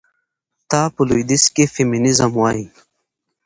ته 0.69 0.79
په 0.93 1.01
لوىديځ 1.07 1.43
کې 1.53 1.63
فيمينزم 1.73 2.31
وايي. 2.39 2.65